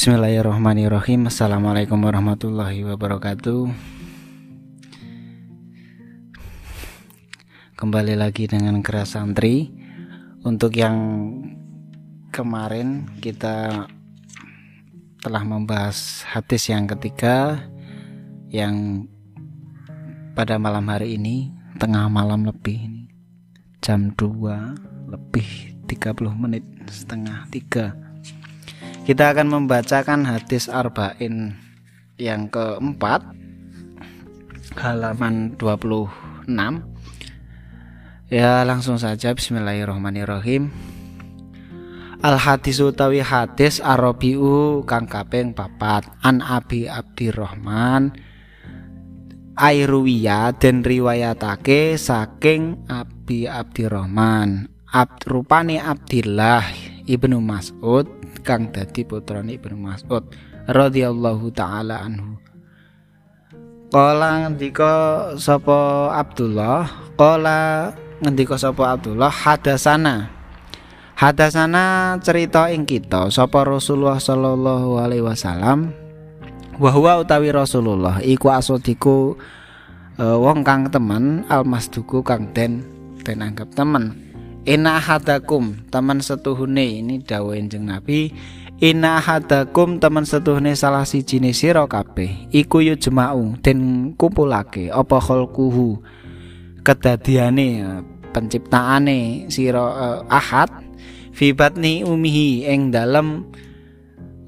Bismillahirrahmanirrahim. 0.00 1.28
Assalamualaikum 1.28 2.00
warahmatullahi 2.00 2.88
wabarakatuh. 2.88 3.68
Kembali 7.76 8.16
lagi 8.16 8.48
dengan 8.48 8.80
keras 8.80 9.12
santri. 9.12 9.68
Untuk 10.40 10.72
yang 10.72 10.96
kemarin 12.32 13.12
kita 13.20 13.92
telah 15.20 15.44
membahas 15.44 16.24
hadis 16.24 16.72
yang 16.72 16.88
ketiga 16.88 17.68
Yang 18.48 19.04
pada 20.32 20.56
malam 20.56 20.88
hari 20.88 21.20
ini 21.20 21.52
Tengah 21.76 22.08
malam 22.08 22.48
lebih 22.48 22.88
ini 22.88 23.04
Jam 23.84 24.16
2 24.16 25.12
lebih 25.12 25.76
30 25.84 26.40
menit 26.40 26.64
setengah 26.88 27.44
3 27.52 28.09
kita 29.08 29.32
akan 29.32 29.48
membacakan 29.48 30.28
hadis 30.28 30.68
arba'in 30.68 31.56
yang 32.20 32.52
keempat 32.52 33.24
halaman 34.76 35.56
26 35.56 36.52
ya 38.28 38.62
langsung 38.68 39.00
saja. 39.00 39.32
Bismillahirrahmanirrahim. 39.32 40.68
Al 42.20 42.36
hadis 42.36 42.84
utawi 42.84 43.24
hadis 43.24 43.80
Arabiu 43.80 44.84
kang 44.84 45.08
kaping 45.08 45.56
papat. 45.56 46.04
An 46.20 46.44
Abi 46.44 46.84
Abdirrahman. 46.84 48.12
Airuwiya 49.56 50.56
dan 50.60 50.84
riwayatake 50.84 51.96
saking 51.96 52.84
Abi 52.92 53.48
Abdirrahman. 53.48 54.68
Abd 54.92 55.20
rupane 55.32 55.80
Abdillah 55.80 56.64
ibnu 57.08 57.40
Mas'ud 57.40 58.19
kang 58.42 58.72
dadi 58.74 59.06
putrane 59.06 59.56
Ibnu 59.56 59.76
Mas'ud 59.76 60.24
radhiyallahu 60.68 61.52
taala 61.54 62.02
anhu 62.04 62.40
Kala 63.90 64.46
ngendika 64.46 64.94
sapa 65.34 66.14
Abdullah, 66.14 66.86
kala 67.18 67.90
ngendika 68.22 68.54
sapa 68.54 68.94
Abdullah 68.94 69.34
hadasana. 69.34 70.30
Hadasana 71.18 72.14
cerita 72.22 72.70
ing 72.70 72.86
kita 72.86 73.34
sapa 73.34 73.66
Rasulullah 73.66 74.22
sallallahu 74.22 74.94
alaihi 74.94 75.26
wasallam 75.26 75.90
bahwa 76.78 77.18
utawi 77.18 77.50
Rasulullah 77.50 78.22
iku 78.22 78.54
asodiku 78.54 79.34
e, 80.16 80.22
wong 80.22 80.62
kang 80.62 80.86
temen 80.88 81.42
almasduku 81.50 82.22
kang 82.22 82.46
den 82.54 82.86
den 83.26 83.42
anggap 83.42 83.68
temen 83.74 84.29
Ina 84.70 85.02
hadakum 85.02 85.82
teman 85.90 86.22
setuhune. 86.22 87.02
Ini 87.02 87.26
dawuh 87.26 87.58
Enjing 87.58 87.90
Nabi 87.90 88.30
Ina 88.80 89.20
hadakum 89.20 90.00
teman 90.00 90.24
setuhune 90.24 90.72
salah 90.72 91.04
si 91.04 91.20
jenis 91.20 91.60
sira 91.60 91.84
kabeh. 91.84 92.48
Iku 92.48 92.80
yu 92.80 92.96
jema'u 92.96 93.60
den 93.60 94.14
kumpulake 94.16 94.88
apa 94.88 95.20
khalquhu? 95.20 96.00
Kedadiane 96.80 98.00
penciptaane 98.32 99.52
sira 99.52 99.84
uh, 99.84 100.18
ahad 100.32 100.72
fi 101.34 101.52
batni 101.52 102.08
umihi 102.08 102.72
ing 102.72 102.88
dalem 102.88 103.52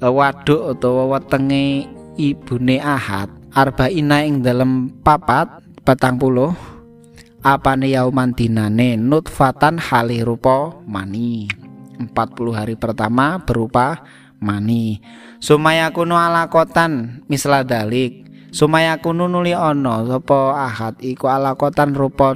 uh, 0.00 0.08
waduk 0.08 0.80
utawa 0.80 1.18
wetenge 1.18 1.84
ibune 2.16 2.80
ahad. 2.80 3.28
Arba'ina 3.52 4.24
ing 4.24 4.40
dalem 4.40 4.88
papat 5.04 5.60
petang 5.84 6.16
puluh 6.16 6.56
apane 7.42 7.90
yauman 7.90 8.32
dinane? 8.32 8.94
Nutfatan 8.96 9.78
hali 9.82 10.22
rupa 10.22 10.78
mani. 10.86 11.50
40 11.98 12.10
hari 12.54 12.74
pertama 12.74 13.42
berupa 13.42 14.02
mani. 14.42 15.02
Sumaya 15.42 15.90
kuno 15.90 16.18
alakotan 16.18 17.22
misla 17.26 17.62
dalik. 17.66 18.26
Sumaya 18.54 18.98
kuno 19.02 19.26
nuli 19.26 19.54
ono 19.54 20.06
sapa 20.06 20.66
ahad. 20.66 20.98
Iku 21.02 21.26
alakotan 21.26 21.94
rupa 21.94 22.34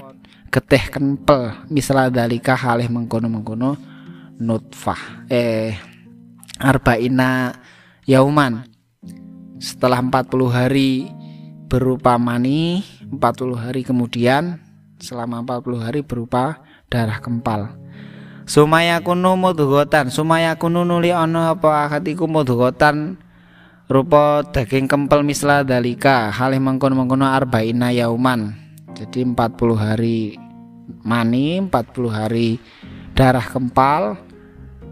getih 0.51 0.91
kenpel 0.91 1.67
misla 1.71 2.11
dalika 2.11 2.55
halih 2.55 2.91
mengkono-mengkono 2.91 3.79
nutfah. 4.39 5.27
Eh 5.31 5.75
arba'ina 6.59 7.55
yauman. 8.07 8.67
Setelah 9.57 10.05
40 10.05 10.53
hari 10.53 11.09
berupa 11.67 12.15
mani 12.21 12.85
40 13.09 13.57
hari 13.57 13.83
kemudian 13.83 14.66
selama 15.01 15.45
40 15.45 15.85
hari 15.85 16.01
berupa 16.03 16.61
darah 16.89 17.21
kempal. 17.21 17.77
Sumaya 18.47 19.03
kunu 19.03 19.35
mudhugotan, 19.35 20.07
sumaya 20.07 20.55
kunu 20.55 20.87
nuli 20.87 21.11
ono 21.11 21.51
apa 21.51 21.91
akad 21.91 22.07
iku 22.07 22.31
mudhugotan 22.31 23.19
rupa 23.91 24.47
daging 24.47 24.87
kempel 24.87 25.27
misla 25.27 25.67
dalika 25.67 26.31
halih 26.31 26.63
mengkono 26.63 26.95
mengkono 26.95 27.27
arba'ina 27.27 27.91
yauman. 27.91 28.55
Jadi 28.95 29.27
40 29.27 29.77
hari 29.77 30.39
mani, 31.03 31.59
40 31.59 32.07
hari 32.07 32.63
darah 33.19 33.45
kempal, 33.45 34.15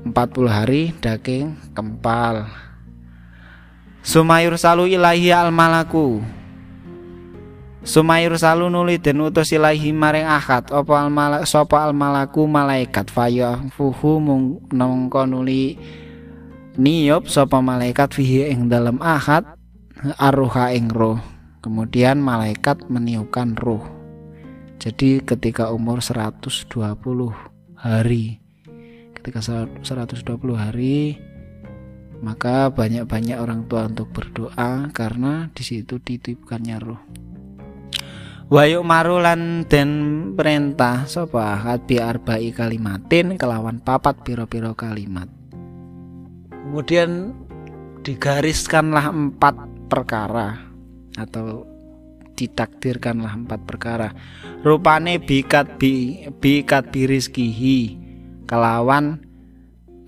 40 0.03 0.51
hari 0.51 0.91
daging 0.99 1.55
kempal. 1.73 2.51
Sumayur 4.05 4.59
salu 4.61 4.85
ilahi 4.85 5.33
al 5.33 5.49
malaku 5.49 6.21
Sumayur 7.85 8.35
salu 8.41 8.73
nuli 8.73 8.97
den 8.97 9.21
utus 9.21 9.53
ilahi 9.53 9.93
maring 9.93 10.25
akad. 10.25 10.73
Apa 10.73 11.05
al 11.05 11.13
malak 11.13 11.45
sapa 11.45 11.85
al 11.85 11.93
malaku 11.93 12.49
malaikat? 12.49 13.13
Faya 13.13 13.61
fuhu 13.77 14.19
mung 14.25 14.65
nongko 14.73 15.29
nuli 15.29 15.77
niyop 16.75 17.31
sapa 17.31 17.63
malaikat 17.63 18.19
fihi 18.19 18.51
ing 18.51 18.67
dalam 18.67 18.99
akad 18.99 19.47
aruha 20.19 20.75
ing 20.75 20.91
roh 20.91 21.23
kemudian 21.63 22.19
malaikat 22.19 22.83
meniupkan 22.91 23.55
roh 23.55 23.87
jadi 24.83 25.23
ketika 25.23 25.71
umur 25.71 26.03
120 26.03 26.67
hari 27.79 28.43
ketika 29.15 29.39
120 29.39 30.27
hari 30.59 31.23
maka 32.27 32.75
banyak-banyak 32.75 33.39
orang 33.39 33.71
tua 33.71 33.87
untuk 33.87 34.11
berdoa 34.11 34.91
karena 34.91 35.55
di 35.55 35.63
situ 35.63 36.03
ditiupkannya 36.03 36.77
roh 36.83 36.99
Wayuk 38.53 38.85
marulan 38.85 39.65
den 39.65 39.91
perintah 40.37 41.09
sapa 41.09 41.57
hati 41.57 41.97
arba'i 41.97 42.53
kalimatin 42.53 43.41
kelawan 43.41 43.81
papat 43.81 44.21
piro-piro 44.21 44.77
kalimat. 44.77 45.33
Kemudian 46.53 47.33
digariskanlah 48.05 49.09
empat 49.09 49.89
perkara 49.89 50.61
atau 51.17 51.65
ditakdirkanlah 52.37 53.33
empat 53.33 53.65
perkara. 53.65 54.13
Rupane 54.61 55.25
bikat 55.25 55.81
bi 55.81 56.29
bikat 56.37 56.93
birizkihi 56.93 57.97
kelawan 58.45 59.25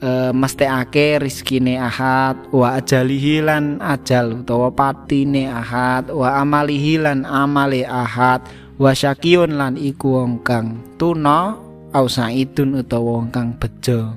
e, 0.01 0.33
mestekake 0.33 1.21
rizkine 1.21 1.81
ahad 1.81 2.37
wa 2.53 2.77
ajalihi 2.77 3.45
lan 3.45 3.81
ajal 3.81 4.45
utawa 4.45 4.73
patine 4.73 5.49
ahad 5.49 6.13
wa 6.13 6.37
amalihi 6.41 7.01
lan 7.01 7.25
amale 7.25 7.85
ahad 7.89 8.45
wa 8.77 8.93
syakiyun 8.93 9.57
lan 9.57 9.81
iku 9.81 10.21
wong 10.21 10.45
kang 10.45 10.81
tuna 11.01 11.57
au 11.97 12.07
saidun 12.09 12.81
utawa 12.81 13.21
wong 13.21 13.29
kang 13.33 13.57
bejo. 13.57 14.17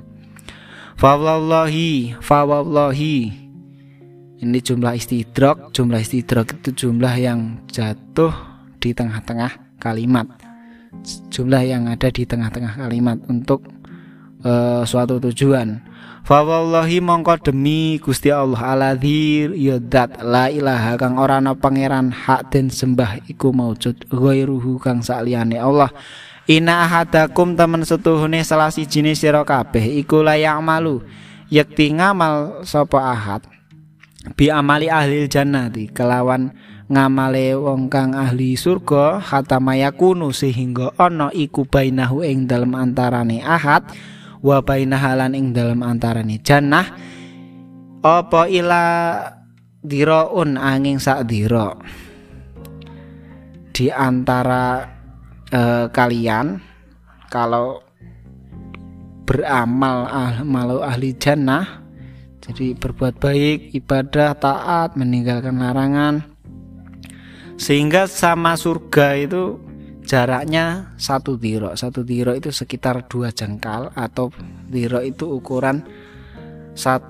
Fa 1.00 1.16
wallahi 1.16 2.12
fa 2.20 2.44
wallahi 2.44 3.32
ini 4.40 4.58
jumlah 4.60 4.96
istidrok 4.96 5.72
jumlah 5.72 6.00
istidrok 6.00 6.60
itu 6.60 6.72
jumlah 6.76 7.14
yang 7.16 7.64
jatuh 7.72 8.32
di 8.80 8.92
tengah-tengah 8.92 9.80
kalimat. 9.80 10.28
Jumlah 11.32 11.62
yang 11.64 11.88
ada 11.88 12.12
di 12.12 12.28
tengah-tengah 12.28 12.76
kalimat 12.84 13.16
untuk 13.32 13.64
uh, 14.44 14.82
suatu 14.84 15.20
tujuan. 15.30 15.80
Fawallahi 16.20 17.00
mongko 17.00 17.50
demi 17.50 17.96
Gusti 17.98 18.28
Allah 18.28 18.60
aladhi 18.60 19.50
yadat 19.50 20.20
la 20.20 20.52
ilaha 20.52 20.94
kang 21.00 21.16
ora 21.16 21.40
ana 21.40 21.56
pangeran 21.56 22.12
hak 22.12 22.52
den 22.52 22.68
sembah 22.68 23.24
iku 23.26 23.50
maujud 23.50 24.06
ghairuhu 24.12 24.78
kang 24.78 25.00
sakliyane 25.00 25.56
Allah. 25.56 25.90
Ina 26.44 26.86
ahadakum 26.86 27.56
temen 27.56 27.82
setuhune 27.86 28.44
salah 28.44 28.68
sijine 28.68 29.16
sira 29.16 29.42
kabeh 29.42 30.02
iku 30.04 30.20
layak 30.20 30.60
malu 30.60 31.02
yakti 31.48 31.94
ngamal 31.96 32.62
sapa 32.68 33.00
ahad. 33.00 33.42
Bi 34.36 34.52
amali 34.52 34.92
ahli 34.92 35.24
jannati 35.24 35.88
kelawan 35.88 36.52
ngamale 36.90 37.56
wong 37.56 37.88
kang 37.88 38.12
ahli 38.12 38.58
surga 38.58 39.22
hatta 39.22 39.56
mayakunu 39.62 40.34
sehingga 40.34 40.92
ana 41.00 41.32
iku 41.32 41.64
bainahu 41.64 42.26
ing 42.26 42.44
dalem 42.44 42.76
antarane 42.76 43.40
ahad 43.40 43.88
wa 44.40 44.58
bainahalan 44.64 45.36
ing 45.36 45.52
dalam 45.52 45.84
antarane 45.84 46.40
jannah 46.40 46.86
apa 48.00 48.48
ila 48.48 48.84
diraun 49.84 50.56
angin 50.56 51.00
sak 51.00 51.28
dira 51.28 51.76
di 53.76 53.92
antara 53.92 54.84
uh, 55.52 55.86
kalian 55.92 56.60
kalau 57.30 57.80
beramal 59.28 60.10
ah, 60.10 60.42
malu 60.42 60.82
ahli 60.82 61.14
jannah 61.14 61.80
Jadi 62.40 62.72
berbuat 62.72 63.20
baik, 63.20 63.76
ibadah, 63.76 64.34
taat, 64.34 64.96
meninggalkan 64.96 65.60
larangan. 65.60 66.24
Sehingga 67.60 68.08
sama 68.08 68.56
surga 68.56 69.20
itu 69.20 69.60
jaraknya 70.10 70.90
satu 70.98 71.38
diro. 71.38 71.70
Satu 71.78 72.02
diro 72.02 72.34
itu 72.34 72.50
sekitar 72.50 73.06
dua 73.06 73.30
jengkal 73.30 73.94
atau 73.94 74.34
diro 74.66 74.98
itu 74.98 75.38
ukuran 75.38 75.86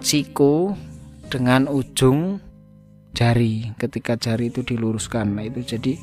siku 0.05 0.77
dengan 1.33 1.65
ujung 1.65 2.37
jari. 3.17 3.73
Ketika 3.81 4.21
jari 4.21 4.53
itu 4.53 4.61
diluruskan, 4.61 5.33
nah 5.33 5.49
itu 5.49 5.65
jadi 5.65 5.97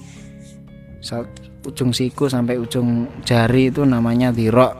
ujung 1.69 1.93
siku 1.93 2.25
sampai 2.25 2.57
ujung 2.57 3.05
jari 3.21 3.69
itu 3.69 3.85
namanya 3.85 4.33
diro. 4.33 4.73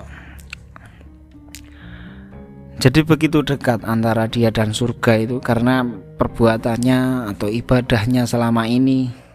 Jadi 2.78 3.02
begitu 3.06 3.42
dekat 3.42 3.86
antara 3.86 4.25
dia 4.30 4.50
dan 4.50 4.74
surga 4.74 5.22
itu 5.22 5.38
karena 5.42 5.86
perbuatannya 6.18 7.30
atau 7.34 7.50
ibadahnya 7.50 8.25
selama 8.25 8.66
ini. 8.66 9.27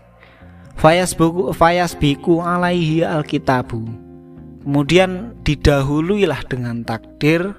Fayas 0.82 1.14
buku 1.14 1.55
fayas 1.55 1.94
biku 1.94 2.43
alaihi 2.43 3.06
alkitabu. 3.06 3.87
Kemudian 4.67 5.31
didahuluilah 5.46 6.43
dengan 6.50 6.82
takdir 6.82 7.55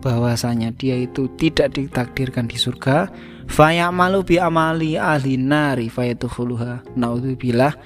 bahwasanya 0.00 0.72
dia 0.72 0.96
itu 0.96 1.28
tidak 1.36 1.76
ditakdirkan 1.76 2.48
di 2.48 2.56
surga. 2.56 3.12
Fayamalu 3.44 4.24
bi 4.24 4.36
amali 4.40 4.96
ahli 4.96 5.36
nari 5.36 5.92
fayatukhuluha. 5.92 6.96
Naudzubillah 6.96 7.76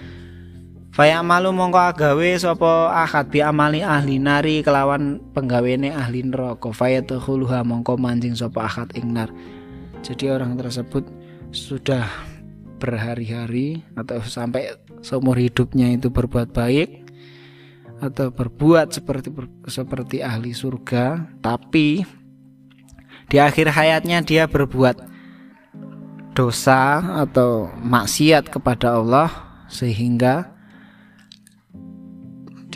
Faya 0.95 1.21
malu 1.21 1.53
mongko 1.53 1.77
agawe 1.93 2.41
sapa 2.41 2.89
akad 3.05 3.29
bi 3.29 3.45
amali 3.45 3.85
ahli 3.85 4.17
nari 4.17 4.65
kelawan 4.65 5.21
penggawene 5.37 5.93
ahli 5.93 6.25
neraka 6.25 6.73
faya 6.73 7.05
tuhuluha 7.05 7.61
mongko 7.69 8.01
manjing 8.01 8.33
sapa 8.33 8.65
akad 8.65 8.95
ing 8.97 9.13
nar. 9.13 9.29
Jadi 10.01 10.33
orang 10.33 10.57
tersebut 10.57 11.05
sudah 11.53 12.09
berhari-hari 12.77 13.85
atau 13.97 14.21
sampai 14.25 14.77
seumur 15.05 15.37
hidupnya 15.37 15.93
itu 15.93 16.09
berbuat 16.09 16.53
baik 16.53 17.05
atau 18.01 18.29
berbuat 18.29 18.93
seperti 18.93 19.33
seperti 19.69 20.17
ahli 20.21 20.53
surga 20.53 21.33
tapi 21.41 22.05
di 23.27 23.37
akhir 23.41 23.73
hayatnya 23.73 24.21
dia 24.21 24.45
berbuat 24.45 25.01
dosa 26.37 27.01
atau 27.25 27.73
maksiat 27.81 28.53
kepada 28.53 29.01
Allah 29.01 29.33
sehingga 29.73 30.56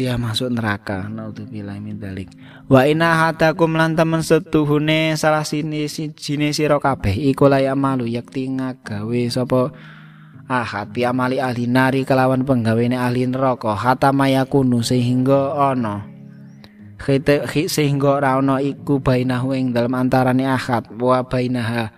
dia 0.01 0.17
masuk 0.17 0.49
neraka. 0.49 1.05
Naudzubillah 1.13 1.77
min 1.77 2.01
dzalik 2.01 2.33
wa 2.73 2.89
inna 2.89 3.29
hatakum 3.29 3.77
lan 3.77 3.93
temen 3.93 4.25
setuhune 4.25 5.13
salah 5.21 5.45
sini 5.45 5.85
sini 5.93 6.57
sira 6.57 6.81
kabeh 6.81 7.13
iku 7.13 7.53
layak 7.53 7.77
malu 7.77 8.09
yakti 8.09 8.49
ngagawe 8.49 9.21
sapa? 9.29 9.77
Ahad 10.51 10.97
bi 10.97 11.05
amali 11.05 11.37
ahli 11.39 11.69
nari 11.69 12.09
kelawan 12.09 12.43
penggawene 12.49 12.97
ahli 12.97 13.29
neraka. 13.29 13.77
Hatta 13.77 14.11
mayakunu 14.11 14.81
sehingga 14.81 15.55
ana. 15.55 16.09
Sehingga 17.71 18.19
ora 18.19 18.41
ana 18.41 18.59
iku 18.59 19.05
bainahu 19.05 19.53
ing 19.53 19.77
dalam 19.77 19.95
antarane 19.95 20.49
ahad 20.49 20.91
wa 20.97 21.23
bainaha 21.23 21.93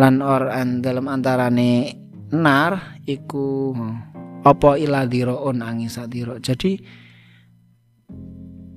lan 0.00 0.24
or 0.24 0.48
dalam 0.80 1.04
antarane 1.10 2.00
nar 2.32 3.02
iku 3.04 3.76
apa 4.42 4.80
ila 4.80 5.04
on 5.36 5.60
angin 5.60 5.92
sadiro 5.92 6.40
jadi 6.40 7.01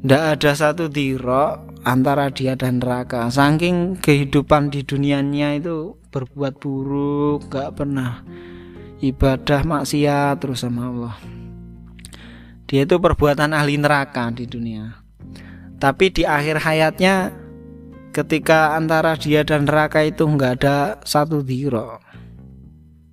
tidak 0.05 0.37
ada 0.37 0.51
satu 0.53 0.85
tiro 0.85 1.65
antara 1.81 2.29
dia 2.29 2.53
dan 2.53 2.77
neraka. 2.77 3.25
Saking 3.33 3.97
kehidupan 3.97 4.69
di 4.69 4.85
dunianya 4.85 5.57
itu 5.57 5.97
berbuat 6.13 6.61
buruk, 6.61 7.49
gak 7.49 7.73
pernah 7.73 8.21
ibadah 9.01 9.65
maksiat 9.65 10.37
terus 10.37 10.61
sama 10.61 10.93
Allah. 10.93 11.17
Dia 12.69 12.85
itu 12.85 13.01
perbuatan 13.01 13.49
ahli 13.57 13.81
neraka 13.81 14.29
di 14.29 14.45
dunia. 14.45 15.01
Tapi 15.81 16.13
di 16.13 16.21
akhir 16.21 16.61
hayatnya 16.61 17.33
ketika 18.13 18.77
antara 18.77 19.17
dia 19.17 19.41
dan 19.41 19.65
neraka 19.65 20.05
itu 20.05 20.21
nggak 20.21 20.61
ada 20.61 21.01
satu 21.01 21.41
tiro, 21.41 21.97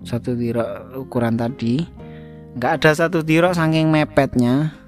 satu 0.04 0.36
tiro 0.36 0.92
ukuran 1.00 1.40
tadi, 1.40 1.88
nggak 2.60 2.84
ada 2.84 2.92
satu 2.92 3.24
tiro 3.24 3.48
saking 3.48 3.88
mepetnya 3.88 4.81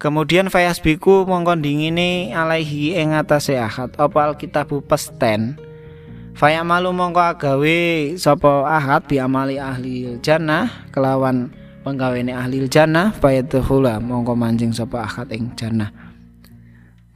Kemudian 0.00 0.48
biku 0.80 1.28
mongkon 1.28 1.60
dingini 1.60 2.32
alaihi 2.32 2.96
ing 2.96 3.12
atase 3.12 3.60
ahad 3.60 3.92
apa 4.00 4.32
alkitabu 4.32 4.80
pesten. 4.80 5.60
Faya 6.32 6.64
malu 6.64 6.88
mongko 6.96 7.20
agawe 7.20 8.16
sapa 8.16 8.64
ahad 8.64 9.04
bi 9.04 9.20
amali 9.20 9.60
ahli 9.60 10.16
jannah 10.24 10.88
kelawan 10.88 11.52
penggawene 11.84 12.32
ahli 12.32 12.64
jannah 12.64 13.12
fayadkhula 13.20 14.00
mongko 14.00 14.32
manjing 14.32 14.72
sapa 14.72 15.04
ahad 15.04 15.28
ing 15.36 15.52
jannah. 15.52 15.92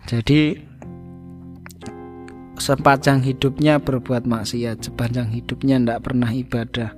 Jadi 0.04 0.60
sepanjang 2.60 3.24
hidupnya 3.24 3.80
berbuat 3.80 4.28
maksiat, 4.28 4.92
sepanjang 4.92 5.32
hidupnya 5.32 5.80
tidak 5.80 6.04
pernah 6.04 6.28
ibadah. 6.28 6.92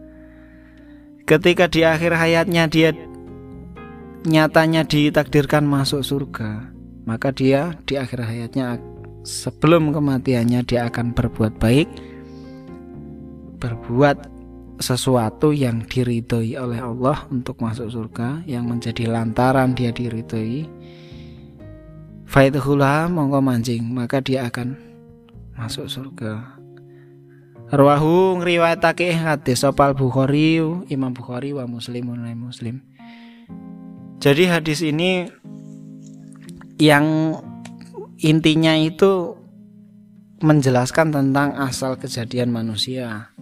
Ketika 1.31 1.71
di 1.71 1.87
akhir 1.87 2.11
hayatnya 2.11 2.67
dia 2.67 2.91
nyatanya 4.27 4.83
ditakdirkan 4.83 5.63
masuk 5.63 6.03
surga, 6.03 6.75
maka 7.07 7.31
dia 7.31 7.79
di 7.87 7.95
akhir 7.95 8.27
hayatnya 8.27 8.83
sebelum 9.23 9.95
kematiannya 9.95 10.67
dia 10.67 10.91
akan 10.91 11.15
berbuat 11.15 11.63
baik, 11.63 11.87
berbuat 13.63 14.27
sesuatu 14.83 15.55
yang 15.55 15.87
diridhoi 15.87 16.59
oleh 16.59 16.83
Allah 16.83 17.25
untuk 17.31 17.63
masuk 17.63 17.87
surga 17.89 18.43
yang 18.45 18.67
menjadi 18.67 19.07
lantaran 19.07 19.73
dia 19.79 19.95
diridhoi. 19.95 20.67
Faidhullah 22.27 23.07
mongko 23.07 23.39
mancing, 23.39 23.87
maka 23.87 24.19
dia 24.19 24.51
akan 24.51 24.75
masuk 25.55 25.87
surga. 25.87 26.59
Rawahu 27.71 28.43
ngriwayatake 28.43 29.15
hadis 29.15 29.63
sopal 29.63 29.95
Bukhari, 29.95 30.59
Imam 30.91 31.15
Bukhari 31.15 31.55
wa 31.55 31.67
Muslimun 31.71 32.27
Muslim. 32.35 32.96
Jadi 34.17 34.49
hadis 34.49 34.81
ini 34.81 35.29
yang 36.81 37.37
intinya 38.21 38.73
itu 38.77 39.37
menjelaskan 40.41 41.13
tentang 41.13 41.57
asal 41.57 41.97
kejadian 41.97 42.53
manusia 42.53 43.33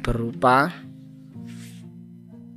berupa 0.00 0.72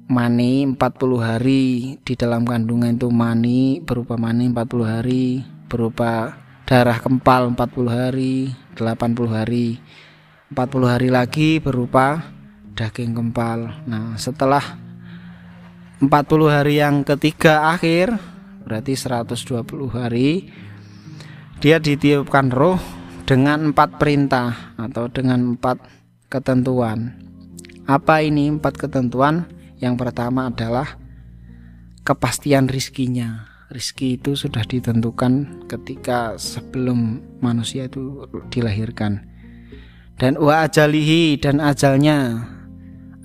mani 0.06 0.64
40 0.64 0.80
hari 1.20 1.98
di 2.00 2.14
dalam 2.16 2.46
kandungan 2.46 2.96
itu 2.96 3.10
mani 3.10 3.82
berupa 3.84 4.16
mani 4.16 4.48
40 4.52 4.86
hari 4.86 5.44
berupa 5.68 6.38
darah 6.64 7.00
kempal 7.02 7.52
40 7.52 7.90
hari 7.90 8.54
80 8.78 9.32
hari 9.32 9.80
40 10.54 10.92
hari 10.92 11.10
lagi 11.10 11.58
berupa 11.58 12.22
daging 12.76 13.18
kempal. 13.18 13.82
Nah 13.88 14.14
setelah 14.20 14.78
40 16.04 16.12
hari 16.52 16.84
yang 16.84 17.08
ketiga 17.08 17.72
akhir 17.72 18.20
berarti 18.68 18.98
120 19.00 19.64
hari 19.96 20.52
dia 21.64 21.80
ditiupkan 21.80 22.52
roh 22.52 22.82
dengan 23.24 23.72
empat 23.72 23.98
perintah 23.98 24.76
atau 24.78 25.08
dengan 25.10 25.56
empat 25.56 25.82
ketentuan. 26.30 27.16
Apa 27.88 28.22
ini 28.22 28.52
empat 28.52 28.76
ketentuan? 28.76 29.50
Yang 29.80 29.96
pertama 30.04 30.52
adalah 30.52 30.98
kepastian 32.06 32.70
rizkinya. 32.70 33.50
Rizki 33.74 34.22
itu 34.22 34.38
sudah 34.38 34.62
ditentukan 34.62 35.66
ketika 35.66 36.38
sebelum 36.38 37.18
manusia 37.42 37.90
itu 37.90 38.30
dilahirkan. 38.54 39.26
Dan 40.16 40.38
wa 40.38 40.64
ajalihi 40.70 41.42
dan 41.42 41.58
ajalnya. 41.58 42.46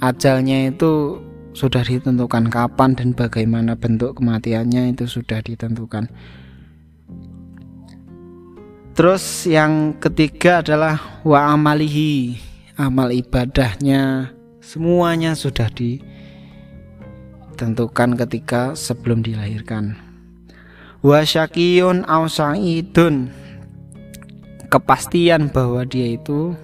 Ajalnya 0.01 0.73
itu 0.73 1.21
sudah 1.51 1.83
ditentukan 1.83 2.47
kapan 2.51 2.95
dan 2.95 3.15
bagaimana 3.15 3.75
bentuk 3.75 4.15
kematiannya 4.19 4.89
itu 4.95 5.07
sudah 5.11 5.43
ditentukan. 5.43 6.09
Terus 8.95 9.47
yang 9.49 9.95
ketiga 9.97 10.59
adalah 10.61 11.01
wa 11.25 11.57
amalihi, 11.57 12.37
amal 12.77 13.11
ibadahnya 13.15 14.35
semuanya 14.61 15.33
sudah 15.33 15.73
ditentukan 15.73 18.13
ketika 18.27 18.77
sebelum 18.77 19.25
dilahirkan. 19.25 19.97
Wa 21.01 21.25
syakiyun 21.25 22.05
au 22.05 22.29
sa'idun 22.29 23.33
kepastian 24.69 25.49
bahwa 25.51 25.83
dia 25.89 26.13
itu 26.15 26.55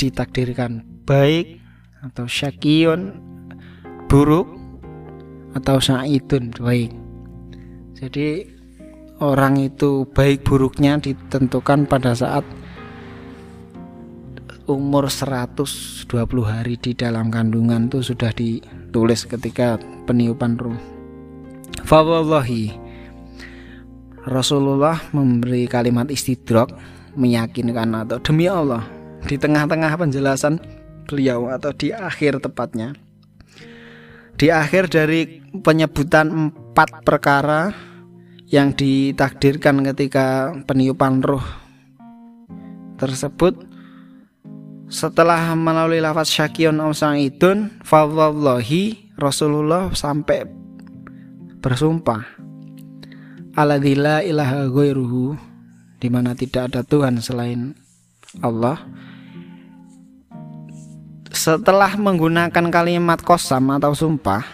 ditakdirkan 0.00 0.80
baik 1.06 1.60
atau 2.02 2.24
syakiyun 2.24 3.20
buruk 4.06 4.46
atau 5.56 5.82
sa'idun 5.82 6.54
baik. 6.56 6.92
Jadi 7.96 8.44
orang 9.24 9.56
itu 9.60 10.04
baik 10.12 10.44
buruknya 10.44 11.00
ditentukan 11.00 11.88
pada 11.88 12.12
saat 12.12 12.44
umur 14.66 15.06
120 15.06 16.10
hari 16.42 16.74
di 16.76 16.92
dalam 16.92 17.30
kandungan 17.30 17.86
tuh 17.86 18.02
sudah 18.02 18.34
ditulis 18.34 19.24
ketika 19.24 19.78
peniupan 20.04 20.58
ruh. 20.58 20.78
Fawallahi 21.86 22.74
Rasulullah 24.26 24.98
memberi 25.14 25.70
kalimat 25.70 26.10
istidrok 26.10 26.74
meyakinkan 27.14 27.94
atau 27.94 28.18
demi 28.18 28.50
Allah 28.50 28.82
di 29.22 29.38
tengah-tengah 29.38 29.94
penjelasan 29.94 30.58
beliau 31.06 31.46
atau 31.54 31.70
di 31.70 31.94
akhir 31.94 32.42
tepatnya 32.42 33.05
di 34.36 34.52
akhir 34.52 34.92
dari 34.92 35.40
penyebutan 35.64 36.28
empat 36.28 37.02
perkara 37.02 37.72
yang 38.52 38.76
ditakdirkan 38.76 39.80
ketika 39.92 40.52
peniupan 40.68 41.24
roh 41.24 41.42
tersebut 43.00 43.56
setelah 44.86 45.56
melalui 45.58 45.98
lafaz 45.98 46.30
syakion 46.30 46.78
om 46.78 46.94
idun 47.18 47.74
fawallahi 47.82 49.10
Rasulullah 49.18 49.90
sampai 49.90 50.46
bersumpah 51.58 52.22
aladila 53.56 54.22
ilaha 54.22 54.68
ghairuhu 54.70 55.34
di 55.96 56.08
mana 56.12 56.36
tidak 56.36 56.70
ada 56.70 56.84
Tuhan 56.84 57.18
selain 57.18 57.74
Allah 58.44 58.84
setelah 61.32 61.94
menggunakan 61.98 62.64
kalimat 62.70 63.18
kosam 63.22 63.72
atau 63.74 63.94
sumpah 63.94 64.44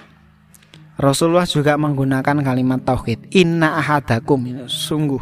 Rasulullah 1.00 1.48
juga 1.48 1.74
menggunakan 1.74 2.44
kalimat 2.44 2.78
tauhid. 2.84 3.32
Inna 3.34 3.80
ahadakum. 3.80 4.68
Sungguh. 4.70 5.18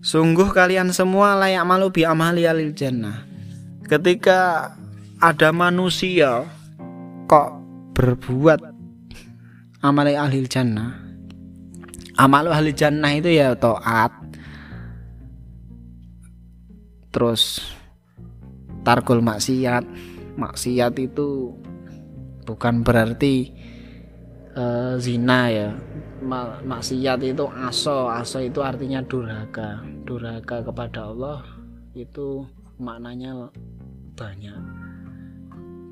Sungguh 0.00 0.48
kalian 0.54 0.94
semua 0.94 1.36
layak 1.36 1.66
malu 1.66 1.90
bi 1.92 2.06
amali 2.06 2.46
alil 2.48 2.72
jannah. 2.72 3.26
Ketika 3.84 4.72
ada 5.20 5.52
manusia 5.52 6.46
kok 7.26 7.56
berbuat 7.96 8.60
amal 9.80 10.06
ahli 10.06 10.44
jannah 10.44 10.92
amal 12.20 12.52
ahli 12.52 12.76
jannah 12.76 13.12
itu 13.16 13.32
ya 13.32 13.56
taat 13.56 14.12
terus 17.08 17.64
tarkul 18.86 19.18
maksiat. 19.18 19.82
Maksiat 20.38 20.94
itu 21.02 21.50
bukan 22.46 22.86
berarti 22.86 23.50
uh, 24.54 24.94
zina 25.02 25.50
ya. 25.50 25.68
Maksiat 26.62 27.18
itu 27.26 27.50
aso. 27.50 28.06
Aso 28.06 28.38
itu 28.38 28.62
artinya 28.62 29.02
durhaka. 29.02 29.82
Durhaka 30.06 30.62
kepada 30.62 31.10
Allah 31.10 31.42
itu 31.98 32.46
maknanya 32.78 33.50
banyak. 34.14 34.62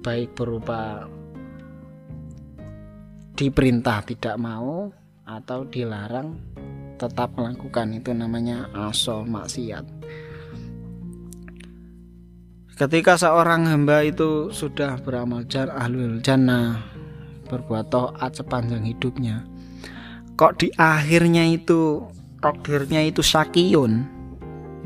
Baik 0.06 0.36
berupa 0.38 1.10
diperintah 3.34 4.06
tidak 4.06 4.38
mau 4.38 4.94
atau 5.26 5.66
dilarang 5.66 6.38
tetap 6.94 7.34
melakukan. 7.34 7.90
Itu 7.98 8.14
namanya 8.14 8.70
aso 8.70 9.26
maksiat 9.26 9.93
ketika 12.74 13.14
seorang 13.14 13.70
hamba 13.70 14.02
itu 14.02 14.50
sudah 14.50 14.98
beramal 14.98 15.46
jar 15.46 15.70
ahlul 15.70 16.18
jannah 16.18 16.82
berbuat 17.46 17.86
taat 17.94 18.34
sepanjang 18.34 18.82
hidupnya 18.82 19.46
kok 20.34 20.58
di 20.58 20.74
akhirnya 20.74 21.46
itu 21.54 22.02
takdirnya 22.42 23.06
itu 23.06 23.22
sakiyun 23.22 24.02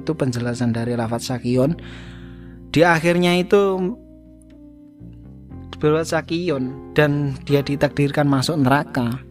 itu 0.05 0.13
penjelasan 0.13 0.77
dari 0.77 0.93
lafaz 0.93 1.33
sakiyun 1.33 1.81
di 2.69 2.85
akhirnya 2.85 3.41
itu 3.41 3.97
berbuat 5.79 6.11
sakion 6.11 6.93
dan 6.93 7.39
dia 7.47 7.63
ditakdirkan 7.63 8.27
masuk 8.27 8.59
neraka 8.59 9.23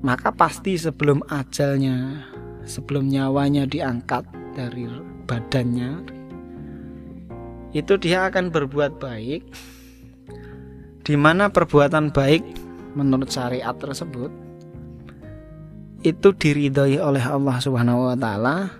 maka 0.00 0.32
pasti 0.32 0.80
sebelum 0.80 1.20
ajalnya 1.28 2.24
sebelum 2.64 3.06
nyawanya 3.06 3.68
diangkat 3.68 4.24
dari 4.56 4.88
badannya 5.28 6.17
itu 7.76 8.00
dia 8.00 8.28
akan 8.28 8.48
berbuat 8.48 9.00
baik 9.00 9.42
di 11.04 11.14
mana 11.16 11.48
perbuatan 11.48 12.12
baik 12.12 12.44
menurut 12.96 13.28
syariat 13.28 13.76
tersebut 13.76 14.32
itu 16.06 16.28
diridhoi 16.30 17.02
oleh 17.02 17.24
Allah 17.24 17.58
Subhanahu 17.58 18.12
wa 18.12 18.16
taala 18.16 18.70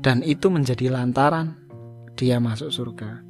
dan 0.00 0.24
itu 0.24 0.48
menjadi 0.48 0.90
lantaran 0.90 1.60
dia 2.20 2.36
masuk 2.36 2.68
surga. 2.68 3.24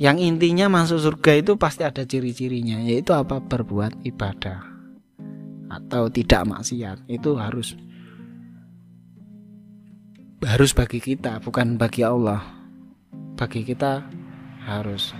Yang 0.00 0.16
intinya 0.24 0.68
masuk 0.68 1.00
surga 1.00 1.32
itu 1.44 1.52
pasti 1.60 1.84
ada 1.84 2.04
ciri-cirinya, 2.04 2.80
yaitu 2.84 3.12
apa? 3.12 3.40
Berbuat 3.40 4.04
ibadah 4.04 4.64
atau 5.68 6.08
tidak 6.08 6.48
maksiat. 6.48 7.04
Itu 7.04 7.36
harus 7.36 7.76
harus 10.40 10.72
bagi 10.72 11.04
kita, 11.04 11.40
bukan 11.44 11.76
bagi 11.76 12.00
Allah. 12.00 12.59
Bagi 13.40 13.64
kita 13.64 14.04
harus. 14.68 15.16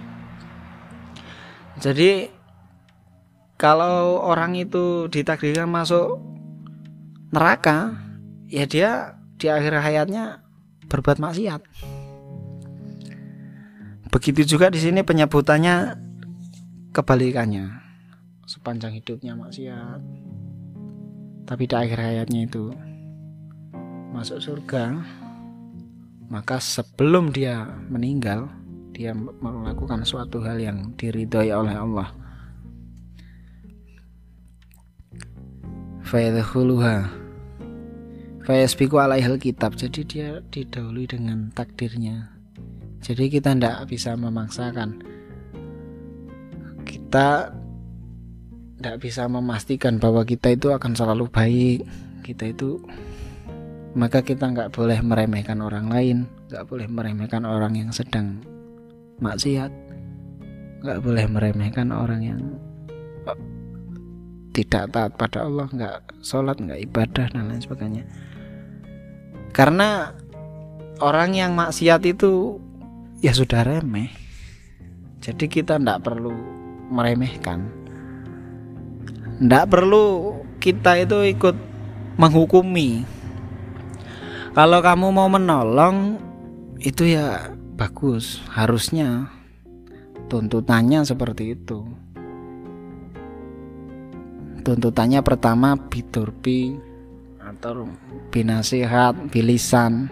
Jadi 1.80 2.28
kalau 3.56 4.20
orang 4.20 4.60
itu 4.60 5.08
ditakdirkan 5.08 5.72
masuk 5.72 6.20
neraka, 7.32 7.96
ya 8.44 8.68
dia 8.68 9.16
di 9.40 9.48
akhir 9.48 9.80
hayatnya 9.80 10.44
berbuat 10.92 11.16
maksiat. 11.16 11.64
Begitu 14.12 14.42
juga 14.44 14.68
di 14.68 14.82
sini 14.82 15.00
penyebutannya 15.00 15.96
kebalikannya. 16.92 17.72
Sepanjang 18.44 19.00
hidupnya 19.00 19.32
maksiat. 19.32 20.00
Tapi 21.48 21.62
di 21.64 21.74
akhir 21.78 21.96
hayatnya 21.96 22.44
itu 22.44 22.74
masuk 24.12 24.42
surga. 24.42 24.98
Maka 26.30 26.62
sebelum 26.62 27.34
dia 27.34 27.66
meninggal, 27.90 28.46
dia 28.94 29.10
melakukan 29.18 30.06
suatu 30.06 30.40
hal 30.46 30.62
yang 30.62 30.94
diridhoi 30.94 31.50
oleh 31.50 31.74
Allah. 31.74 32.08
Fayadkhuluha 36.06 37.06
Fayasbiku 38.42 38.98
alaihal 38.98 39.38
kitab 39.38 39.78
Jadi 39.78 40.02
dia 40.02 40.42
didahului 40.50 41.06
dengan 41.06 41.54
takdirnya 41.54 42.40
jadi 43.00 43.32
kita 43.32 43.56
tidak 43.56 43.88
bisa 43.88 44.12
memaksakan. 44.12 45.00
Kita 46.84 47.48
tidak 48.76 48.96
bisa 49.00 49.24
memastikan 49.24 49.96
bahwa 49.96 50.24
kita 50.24 50.52
itu 50.52 50.68
akan 50.68 50.92
selalu 50.92 51.24
baik. 51.32 51.80
Kita 52.20 52.52
itu 52.52 52.76
maka 53.94 54.22
kita 54.22 54.46
nggak 54.46 54.70
boleh 54.70 55.02
meremehkan 55.02 55.58
orang 55.58 55.90
lain, 55.90 56.18
nggak 56.46 56.64
boleh 56.70 56.86
meremehkan 56.86 57.42
orang 57.42 57.74
yang 57.74 57.90
sedang 57.90 58.38
maksiat, 59.18 59.72
nggak 60.86 60.98
boleh 61.02 61.26
meremehkan 61.26 61.90
orang 61.90 62.20
yang 62.22 62.40
tidak 64.54 64.90
taat 64.94 65.12
pada 65.18 65.46
Allah, 65.46 65.66
nggak 65.70 66.22
sholat, 66.22 66.58
nggak 66.58 66.80
ibadah 66.90 67.26
dan 67.34 67.50
lain 67.50 67.62
sebagainya. 67.62 68.04
Karena 69.50 70.14
orang 71.02 71.34
yang 71.34 71.58
maksiat 71.58 72.06
itu 72.06 72.62
ya 73.18 73.34
sudah 73.34 73.66
remeh. 73.66 74.10
Jadi 75.20 75.50
kita 75.50 75.76
tidak 75.76 76.06
perlu 76.06 76.32
meremehkan. 76.88 77.66
Tidak 79.40 79.66
perlu 79.66 80.36
kita 80.60 81.00
itu 81.00 81.24
ikut 81.34 81.56
menghukumi 82.20 83.19
kalau 84.50 84.82
kamu 84.82 85.14
mau 85.14 85.30
menolong 85.30 86.18
itu 86.82 87.14
ya 87.14 87.54
bagus. 87.78 88.42
Harusnya 88.50 89.30
tuntutannya 90.26 91.06
seperti 91.06 91.54
itu. 91.54 91.86
Tuntutannya 94.60 95.22
pertama 95.22 95.78
biturbi 95.78 96.76
atau 97.40 97.88
binasihat 98.34 99.16
bilisan. 99.30 100.10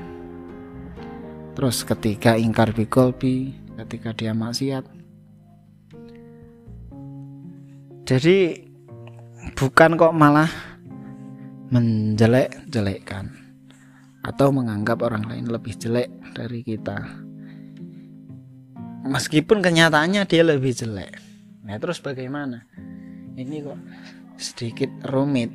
Terus 1.59 1.83
ketika 1.83 2.38
ingkar 2.38 2.71
bikolbi 2.71 3.50
Ketika 3.78 4.11
dia 4.14 4.30
maksiat. 4.35 4.87
Jadi 8.07 8.66
Bukan 9.59 9.99
kok 9.99 10.14
malah 10.14 10.50
Menjelek-jelekkan 11.71 13.48
Atau 14.28 14.52
menganggap 14.52 15.00
orang 15.00 15.25
lain 15.25 15.49
lebih 15.49 15.73
jelek 15.80 16.12
dari 16.37 16.61
kita. 16.61 17.00
Meskipun 19.08 19.64
kenyataannya 19.64 20.28
dia 20.28 20.44
lebih 20.44 20.76
jelek. 20.76 21.16
Nah 21.64 21.80
terus 21.80 22.04
bagaimana? 22.04 22.68
Ini 23.40 23.64
kok 23.64 23.80
sedikit 24.37 24.92
rumit. 25.08 25.49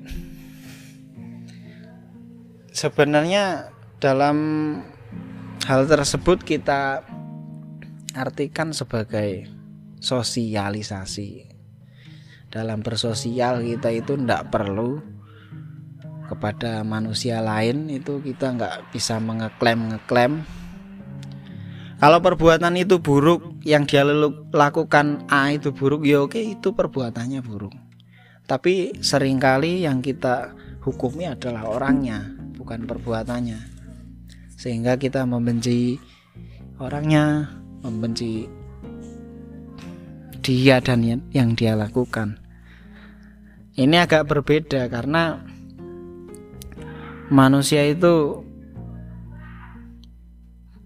Sebenarnya 2.73 3.69
dalam 4.01 4.37
hal 5.69 5.85
tersebut 5.85 6.41
kita 6.41 7.05
artikan 8.17 8.73
sebagai 8.73 9.45
sosialisasi. 10.01 11.53
Dalam 12.49 12.81
bersosial 12.81 13.61
kita 13.61 13.93
itu 13.93 14.17
tidak 14.17 14.49
perlu 14.49 15.12
kepada 16.43 16.83
manusia 16.83 17.39
lain 17.39 17.87
itu 17.87 18.19
kita 18.19 18.51
nggak 18.59 18.91
bisa 18.91 19.15
mengeklaim 19.15 19.95
ngeklaim. 19.95 20.43
Kalau 22.03 22.19
perbuatan 22.19 22.75
itu 22.75 22.99
buruk 22.99 23.63
yang 23.63 23.87
dia 23.87 24.03
lakukan 24.51 25.23
A 25.31 25.55
itu 25.55 25.71
buruk 25.71 26.03
ya 26.03 26.19
oke 26.19 26.35
itu 26.35 26.75
perbuatannya 26.75 27.39
buruk. 27.39 27.71
Tapi 28.43 28.99
sering 28.99 29.39
kali 29.39 29.87
yang 29.87 30.03
kita 30.03 30.51
hukumi 30.83 31.31
adalah 31.31 31.63
orangnya 31.63 32.35
bukan 32.59 32.91
perbuatannya. 32.91 33.63
Sehingga 34.59 34.99
kita 34.99 35.23
membenci 35.23 35.95
orangnya 36.75 37.55
membenci 37.87 38.51
dia 40.43 40.83
dan 40.83 41.23
yang 41.31 41.55
dia 41.55 41.71
lakukan. 41.79 42.35
Ini 43.79 43.95
agak 44.03 44.27
berbeda 44.27 44.91
karena 44.91 45.52
manusia 47.31 47.85
itu 47.87 48.43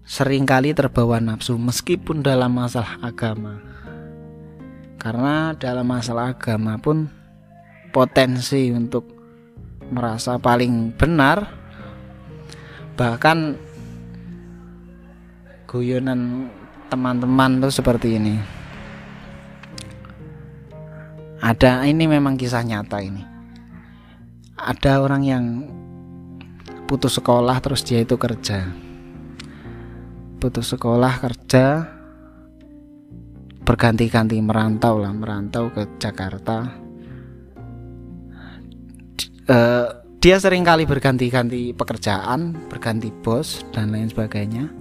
sering 0.06 0.46
kali 0.46 0.74
terbawa 0.74 1.18
nafsu 1.18 1.58
meskipun 1.58 2.22
dalam 2.22 2.54
masalah 2.54 2.98
agama. 3.02 3.58
Karena 4.98 5.54
dalam 5.54 5.86
masalah 5.86 6.34
agama 6.34 6.74
pun 6.78 7.06
potensi 7.94 8.68
untuk 8.74 9.06
merasa 9.88 10.36
paling 10.36 10.92
benar 10.92 11.48
bahkan 12.98 13.56
guyonan 15.64 16.50
teman-teman 16.92 17.62
tuh 17.62 17.72
seperti 17.72 18.20
ini 18.20 18.36
ada 21.40 21.86
ini 21.86 22.04
memang 22.04 22.36
kisah 22.36 22.60
nyata 22.66 23.00
ini 23.00 23.22
ada 24.58 25.00
orang 25.00 25.22
yang 25.24 25.44
putus 26.88 27.20
sekolah 27.20 27.60
terus 27.60 27.84
dia 27.84 28.00
itu 28.00 28.16
kerja. 28.16 28.72
Putus 30.40 30.72
sekolah 30.72 31.20
kerja 31.20 31.84
berganti-ganti 33.62 34.40
merantau 34.40 34.96
lah 34.96 35.12
merantau 35.12 35.68
ke 35.68 35.84
Jakarta. 36.00 36.72
Uh, 39.48 39.88
dia 40.18 40.40
sering 40.40 40.64
kali 40.64 40.88
berganti-ganti 40.88 41.76
pekerjaan 41.76 42.56
berganti 42.72 43.12
bos 43.12 43.60
dan 43.76 43.92
lain 43.92 44.08
sebagainya. 44.08 44.72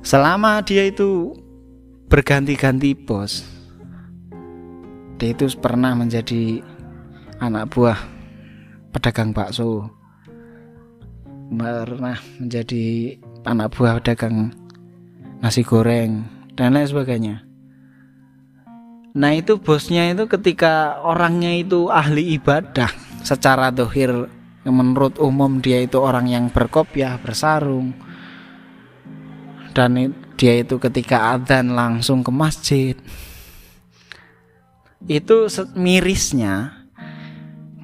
Selama 0.00 0.64
dia 0.64 0.88
itu 0.88 1.36
berganti-ganti 2.08 2.96
bos 2.96 3.52
dia 5.22 5.38
itu 5.38 5.46
pernah 5.54 5.94
menjadi 5.94 6.58
anak 7.38 7.70
buah 7.70 7.94
pedagang 8.90 9.30
bakso 9.30 10.01
pernah 11.52 12.16
menjadi 12.40 13.16
anak 13.44 13.76
buah 13.76 14.00
pedagang 14.00 14.56
nasi 15.44 15.60
goreng 15.60 16.24
dan 16.56 16.72
lain 16.72 16.88
sebagainya. 16.88 17.36
Nah 19.12 19.36
itu 19.36 19.60
bosnya 19.60 20.08
itu 20.08 20.24
ketika 20.24 21.04
orangnya 21.04 21.52
itu 21.52 21.92
ahli 21.92 22.40
ibadah 22.40 22.88
secara 23.20 23.68
dohir 23.68 24.08
menurut 24.64 25.20
umum 25.20 25.60
dia 25.60 25.84
itu 25.84 26.00
orang 26.00 26.32
yang 26.32 26.48
berkopiah 26.48 27.20
bersarung. 27.20 27.92
Dan 29.76 30.16
dia 30.40 30.64
itu 30.64 30.80
ketika 30.80 31.36
adzan 31.36 31.76
langsung 31.76 32.24
ke 32.24 32.32
masjid. 32.32 32.96
Itu 35.04 35.50
mirisnya 35.76 36.86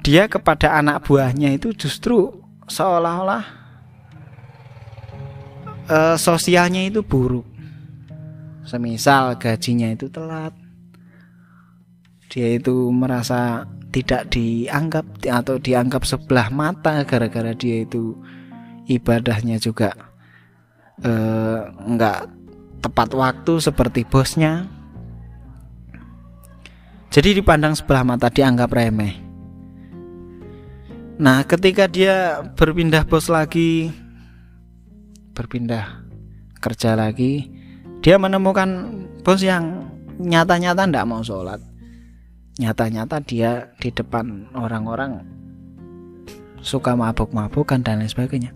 dia 0.01 0.25
kepada 0.25 0.73
anak 0.79 1.05
buahnya 1.05 1.53
itu 1.53 1.75
justru 1.75 2.41
seolah-olah 2.71 3.58
e, 5.89 5.97
sosialnya 6.15 6.85
itu 6.85 7.01
buruk. 7.01 7.45
Semisal 8.69 9.33
gajinya 9.41 9.89
itu 9.89 10.05
telat, 10.13 10.53
dia 12.29 12.53
itu 12.53 12.93
merasa 12.93 13.65
tidak 13.89 14.29
dianggap 14.29 15.05
atau 15.25 15.57
dianggap 15.57 16.05
sebelah 16.05 16.53
mata 16.53 17.01
gara-gara 17.01 17.57
dia 17.57 17.81
itu 17.81 18.13
ibadahnya 18.85 19.57
juga 19.57 19.89
eh, 21.01 21.65
tepat 22.85 23.09
waktu 23.17 23.53
seperti 23.57 24.05
bosnya 24.05 24.69
jadi 27.09 27.41
dipandang 27.41 27.73
sebelah 27.73 28.05
mata 28.05 28.29
dianggap 28.29 28.69
remeh. 28.69 29.17
Nah, 31.19 31.41
ketika 31.41 31.89
dia 31.89 32.45
berpindah 32.53 33.01
bos 33.03 33.27
lagi, 33.27 33.89
berpindah 35.39 36.03
kerja 36.59 36.99
lagi, 36.99 37.47
dia 38.03 38.19
menemukan 38.19 38.91
bos 39.23 39.39
yang 39.39 39.87
nyata-nyata 40.19 40.83
tidak 40.83 41.07
mau 41.07 41.23
sholat. 41.23 41.63
Nyata-nyata 42.59 43.23
dia 43.23 43.71
di 43.79 43.87
depan 43.87 44.51
orang-orang 44.51 45.23
suka 46.59 46.91
mabuk-mabukan 46.99 47.79
dan 47.79 48.03
lain 48.03 48.11
sebagainya. 48.11 48.51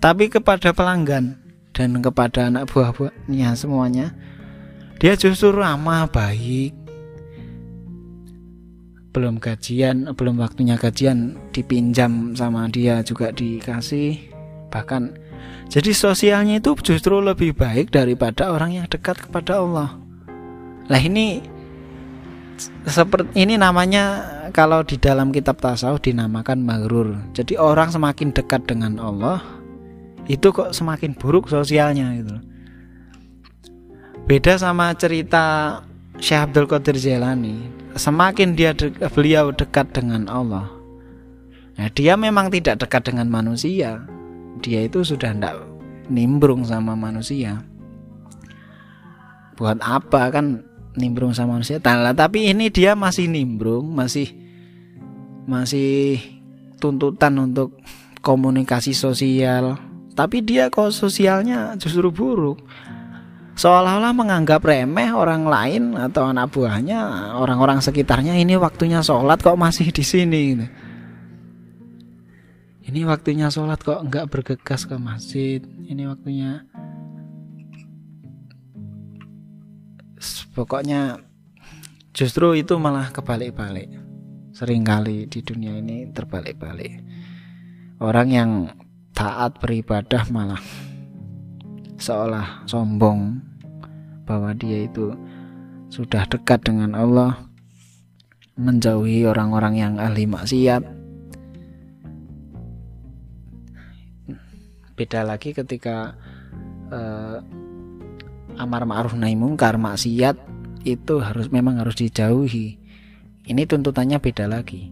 Tapi 0.00 0.32
kepada 0.32 0.72
pelanggan 0.72 1.36
dan 1.76 2.00
kepada 2.00 2.48
anak 2.48 2.72
buah-buahnya 2.72 3.52
semuanya, 3.52 4.16
dia 4.96 5.12
justru 5.12 5.52
ramah, 5.52 6.08
baik, 6.08 6.72
belum 9.12 9.42
gajian 9.42 10.14
belum 10.14 10.38
waktunya 10.38 10.78
gajian 10.78 11.36
dipinjam 11.50 12.38
sama 12.38 12.70
dia 12.70 13.02
juga 13.02 13.34
dikasih 13.34 14.30
bahkan 14.70 15.16
jadi 15.68 15.92
sosialnya 15.92 16.64
itu 16.64 16.72
justru 16.80 17.20
lebih 17.20 17.52
baik 17.52 17.92
daripada 17.92 18.48
orang 18.48 18.80
yang 18.80 18.86
dekat 18.88 19.20
kepada 19.20 19.60
Allah. 19.60 20.00
Lah 20.88 21.00
ini 21.00 21.44
seperti 22.88 23.36
ini 23.36 23.60
namanya 23.60 24.24
kalau 24.56 24.80
di 24.80 24.96
dalam 24.96 25.28
kitab 25.28 25.60
tasawuf 25.60 26.00
dinamakan 26.00 26.64
maghrur. 26.64 27.20
Jadi 27.36 27.60
orang 27.60 27.92
semakin 27.92 28.32
dekat 28.32 28.64
dengan 28.64 28.96
Allah 28.96 29.44
itu 30.24 30.48
kok 30.48 30.72
semakin 30.72 31.12
buruk 31.12 31.52
sosialnya 31.52 32.16
gitu. 32.16 32.36
Beda 34.24 34.56
sama 34.56 34.96
cerita 34.96 35.80
Syekh 36.16 36.48
Abdul 36.48 36.64
Qadir 36.64 36.96
Jailani 36.96 37.60
semakin 37.92 38.56
dia 38.56 38.72
de 38.72 38.88
beliau 39.12 39.52
dekat 39.52 39.92
dengan 39.92 40.24
Allah. 40.32 40.64
Nah, 41.76 41.92
dia 41.92 42.16
memang 42.16 42.50
tidak 42.50 42.82
dekat 42.82 43.12
dengan 43.12 43.30
manusia 43.30 44.02
dia 44.58 44.84
itu 44.84 45.00
sudah 45.06 45.32
tidak 45.32 45.56
nimbrung 46.12 46.66
sama 46.66 46.92
manusia 46.98 47.62
buat 49.58 49.78
apa 49.82 50.30
kan 50.30 50.62
nimbrung 50.94 51.34
sama 51.34 51.58
manusia 51.58 51.78
Tala, 51.78 52.14
tapi 52.14 52.50
ini 52.50 52.70
dia 52.70 52.94
masih 52.94 53.26
nimbrung 53.26 53.90
masih 53.90 54.30
masih 55.48 56.20
tuntutan 56.78 57.34
untuk 57.38 57.74
komunikasi 58.22 58.94
sosial 58.94 59.78
tapi 60.14 60.42
dia 60.42 60.70
kok 60.70 60.90
sosialnya 60.90 61.78
justru 61.78 62.10
buruk 62.10 62.58
seolah-olah 63.58 64.14
menganggap 64.14 64.62
remeh 64.62 65.10
orang 65.10 65.50
lain 65.50 65.98
atau 65.98 66.30
anak 66.30 66.54
buahnya, 66.54 67.34
orang-orang 67.42 67.82
sekitarnya 67.82 68.38
ini 68.38 68.54
waktunya 68.54 69.02
sholat 69.02 69.42
kok 69.42 69.58
masih 69.58 69.90
di 69.90 70.06
sini. 70.06 70.40
Gitu. 70.54 70.66
Ini 72.88 73.04
waktunya 73.04 73.52
sholat 73.52 73.84
kok 73.84 74.00
enggak 74.00 74.32
bergegas 74.32 74.88
ke 74.88 74.96
masjid. 74.96 75.60
Ini 75.60 76.08
waktunya 76.08 76.64
pokoknya 80.56 81.20
justru 82.16 82.56
itu 82.56 82.80
malah 82.80 83.12
kebalik-balik. 83.12 83.92
Seringkali 84.56 85.28
di 85.28 85.44
dunia 85.44 85.76
ini 85.76 86.08
terbalik-balik. 86.16 87.04
Orang 88.00 88.32
yang 88.32 88.72
taat 89.12 89.60
beribadah 89.60 90.24
malah 90.32 90.64
seolah 92.00 92.64
sombong 92.64 93.36
bahwa 94.24 94.56
dia 94.56 94.88
itu 94.88 95.12
sudah 95.92 96.24
dekat 96.24 96.64
dengan 96.64 96.96
Allah 96.96 97.36
menjauhi 98.56 99.28
orang-orang 99.28 99.76
yang 99.76 99.94
ahli 100.00 100.24
maksiat 100.24 100.97
beda 104.98 105.22
lagi 105.22 105.54
ketika 105.54 106.18
uh, 106.90 107.38
amar 108.58 108.82
ma'ruf 108.82 109.14
nahi 109.14 109.38
mungkar 109.38 109.78
maksiat 109.78 110.34
itu 110.82 111.22
harus 111.22 111.54
memang 111.54 111.78
harus 111.78 111.94
dijauhi. 111.94 112.74
Ini 113.46 113.62
tuntutannya 113.64 114.18
beda 114.18 114.50
lagi. 114.50 114.90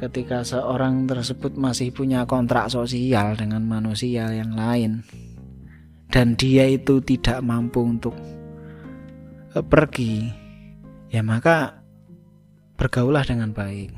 Ketika 0.00 0.42
seorang 0.42 1.06
tersebut 1.06 1.54
masih 1.54 1.94
punya 1.94 2.24
kontrak 2.26 2.72
sosial 2.72 3.38
dengan 3.38 3.62
manusia 3.62 4.32
yang 4.32 4.56
lain 4.56 5.04
dan 6.10 6.34
dia 6.34 6.66
itu 6.66 6.98
tidak 7.04 7.44
mampu 7.44 7.84
untuk 7.84 8.16
uh, 9.54 9.62
pergi 9.62 10.26
ya 11.12 11.20
maka 11.20 11.84
bergaulah 12.80 13.22
dengan 13.22 13.52
baik. 13.52 13.92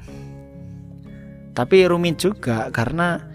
Tapi 1.54 1.86
rumit 1.86 2.18
juga 2.18 2.68
karena 2.74 3.33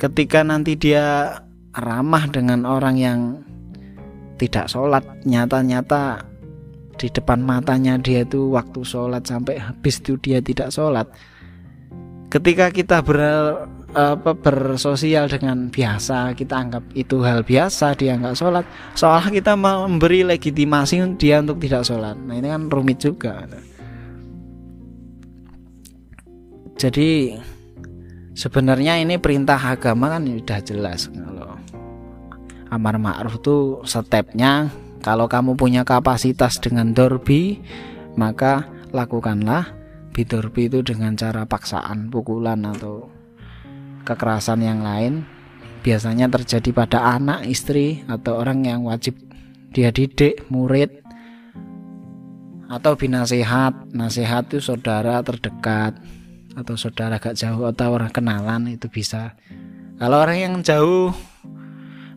ketika 0.00 0.40
nanti 0.40 0.80
dia 0.80 1.36
ramah 1.76 2.24
dengan 2.32 2.64
orang 2.64 2.96
yang 2.96 3.20
tidak 4.40 4.72
sholat 4.72 5.04
nyata-nyata 5.28 6.24
di 6.96 7.12
depan 7.12 7.44
matanya 7.44 8.00
dia 8.00 8.24
itu 8.24 8.48
waktu 8.56 8.80
sholat 8.80 9.28
sampai 9.28 9.60
habis 9.60 10.00
itu 10.00 10.16
dia 10.16 10.40
tidak 10.40 10.72
sholat. 10.72 11.04
Ketika 12.32 12.72
kita 12.72 13.04
ber, 13.04 13.20
apa, 13.92 14.32
bersosial 14.32 15.28
dengan 15.28 15.68
biasa 15.68 16.32
kita 16.32 16.54
anggap 16.56 16.84
itu 16.96 17.20
hal 17.20 17.44
biasa 17.44 17.98
dia 17.98 18.14
nggak 18.14 18.38
sholat 18.38 18.62
seolah 18.94 19.28
kita 19.34 19.58
memberi 19.58 20.24
legitimasi 20.24 21.20
dia 21.20 21.44
untuk 21.44 21.60
tidak 21.60 21.84
sholat. 21.84 22.16
Nah 22.16 22.40
ini 22.40 22.48
kan 22.48 22.72
rumit 22.72 22.96
juga. 23.04 23.44
Jadi 26.80 27.36
sebenarnya 28.40 28.96
ini 28.96 29.20
perintah 29.20 29.60
agama 29.60 30.16
kan 30.16 30.24
sudah 30.24 30.58
jelas 30.64 31.12
kalau 31.12 31.60
amar 32.72 32.96
ma'ruf 32.96 33.36
itu 33.36 33.56
stepnya 33.84 34.72
kalau 35.00 35.32
kamu 35.32 35.56
punya 35.56 35.80
kapasitas 35.80 36.60
dengan 36.60 36.92
dorbi, 36.92 37.56
maka 38.20 38.68
lakukanlah 38.92 39.72
bidorbi 40.12 40.68
itu 40.68 40.84
dengan 40.84 41.16
cara 41.16 41.48
paksaan, 41.48 42.12
pukulan 42.12 42.60
atau 42.68 43.08
kekerasan 44.04 44.60
yang 44.60 44.84
lain. 44.84 45.24
Biasanya 45.80 46.28
terjadi 46.28 46.76
pada 46.76 47.16
anak, 47.16 47.48
istri 47.48 48.04
atau 48.04 48.44
orang 48.44 48.68
yang 48.68 48.84
wajib 48.84 49.16
dia 49.72 49.88
didik, 49.88 50.44
murid 50.52 51.00
atau 52.68 52.92
binasehat. 52.92 53.88
Nasihat 53.96 54.52
itu 54.52 54.60
saudara 54.60 55.24
terdekat 55.24 55.96
atau 56.58 56.74
saudara 56.74 57.22
agak 57.22 57.38
jauh 57.38 57.66
atau 57.68 57.94
orang 57.94 58.10
kenalan 58.10 58.70
itu 58.70 58.90
bisa. 58.90 59.38
Kalau 60.00 60.16
orang 60.22 60.38
yang 60.40 60.54
jauh 60.64 61.12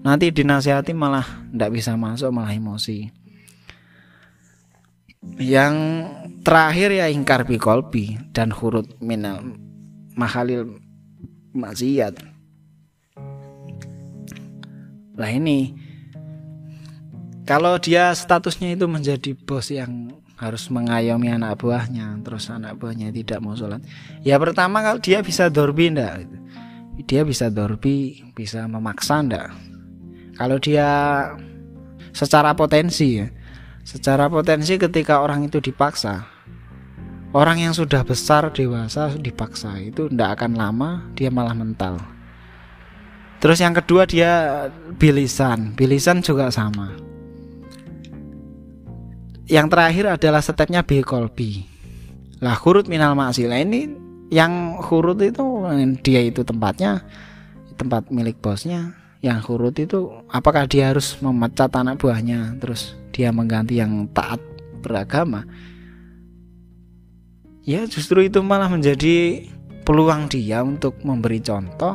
nanti 0.03 0.29
dinasihati 0.35 0.91
malah 0.91 1.25
tidak 1.51 1.71
bisa 1.79 1.95
masuk 1.95 2.29
malah 2.35 2.51
emosi 2.51 3.23
yang 5.39 5.75
terakhir 6.43 6.91
ya 6.91 7.07
ingkar 7.07 7.47
bikolbi 7.47 8.19
dan 8.35 8.51
hurut 8.51 8.99
minal 8.99 9.55
mahalil 10.19 10.75
maksiat 11.55 12.19
lah 15.15 15.31
ini 15.31 15.71
kalau 17.47 17.79
dia 17.79 18.11
statusnya 18.11 18.75
itu 18.75 18.85
menjadi 18.91 19.31
bos 19.35 19.71
yang 19.71 20.11
harus 20.43 20.67
mengayomi 20.67 21.31
anak 21.31 21.63
buahnya 21.63 22.19
terus 22.21 22.51
anak 22.51 22.75
buahnya 22.75 23.15
tidak 23.15 23.39
mau 23.39 23.55
sholat 23.55 23.79
ya 24.27 24.35
pertama 24.35 24.83
kalau 24.83 24.99
dia 24.99 25.23
bisa 25.23 25.47
dorbi 25.47 25.87
ndak 25.89 26.27
dia 27.07 27.23
bisa 27.23 27.47
dorbi 27.47 28.21
bisa 28.35 28.67
memaksa 28.67 29.23
ndak 29.23 29.49
kalau 30.33 30.57
dia 30.57 30.89
secara 32.09 32.57
potensi 32.57 33.21
ya, 33.21 33.27
secara 33.85 34.25
potensi 34.29 34.81
ketika 34.81 35.21
orang 35.21 35.45
itu 35.45 35.61
dipaksa, 35.61 36.25
orang 37.37 37.61
yang 37.61 37.73
sudah 37.73 38.01
besar 38.01 38.49
dewasa 38.49 39.13
dipaksa 39.17 39.77
itu 39.77 40.09
tidak 40.09 40.41
akan 40.41 40.57
lama 40.57 40.89
dia 41.13 41.29
malah 41.29 41.53
mental. 41.53 42.01
Terus 43.37 43.59
yang 43.59 43.75
kedua 43.75 44.07
dia 44.07 44.71
bilisan, 44.95 45.75
bilisan 45.75 46.23
juga 46.23 46.47
sama. 46.47 46.95
Yang 49.53 49.67
terakhir 49.69 50.05
adalah 50.17 50.41
stepnya 50.41 50.81
B 50.81 51.05
kolbi. 51.05 51.61
Lah 52.41 52.57
hurut 52.57 52.89
minal 52.89 53.13
maksilah 53.13 53.61
ini 53.61 53.85
yang 54.33 54.81
hurut 54.81 55.21
itu 55.21 55.45
dia 56.01 56.25
itu 56.25 56.41
tempatnya 56.41 57.05
tempat 57.77 58.09
milik 58.09 58.41
bosnya. 58.41 58.97
Yang 59.21 59.39
hurut 59.45 59.77
itu 59.77 60.09
apakah 60.33 60.65
dia 60.65 60.89
harus 60.89 61.21
memecat 61.21 61.69
anak 61.69 62.01
buahnya 62.01 62.57
terus 62.57 62.97
dia 63.13 63.29
mengganti 63.29 63.77
yang 63.77 64.09
taat 64.09 64.41
beragama? 64.81 65.45
Ya 67.61 67.85
justru 67.85 68.25
itu 68.25 68.41
malah 68.41 68.73
menjadi 68.73 69.45
peluang 69.85 70.33
dia 70.33 70.65
untuk 70.65 70.97
memberi 71.05 71.37
contoh 71.45 71.93